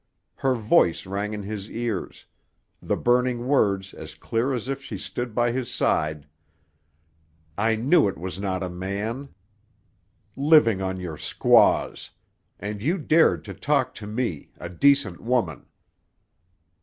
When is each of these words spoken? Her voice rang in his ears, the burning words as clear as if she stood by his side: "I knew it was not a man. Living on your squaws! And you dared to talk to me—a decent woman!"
Her 0.37 0.55
voice 0.55 1.05
rang 1.05 1.35
in 1.35 1.43
his 1.43 1.69
ears, 1.69 2.25
the 2.81 2.97
burning 2.97 3.45
words 3.45 3.93
as 3.93 4.15
clear 4.15 4.51
as 4.51 4.67
if 4.67 4.81
she 4.81 4.97
stood 4.97 5.35
by 5.35 5.51
his 5.51 5.71
side: 5.71 6.25
"I 7.55 7.75
knew 7.75 8.07
it 8.07 8.17
was 8.17 8.39
not 8.39 8.63
a 8.63 8.69
man. 8.71 9.29
Living 10.35 10.81
on 10.81 10.99
your 10.99 11.19
squaws! 11.19 12.09
And 12.59 12.81
you 12.81 12.97
dared 12.97 13.45
to 13.45 13.53
talk 13.53 13.93
to 14.01 14.07
me—a 14.07 14.69
decent 14.69 15.21
woman!" 15.21 15.67